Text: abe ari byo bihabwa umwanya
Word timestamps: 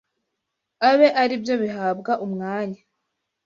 abe 0.89 1.07
ari 1.21 1.35
byo 1.41 1.55
bihabwa 1.63 2.11
umwanya 2.25 2.81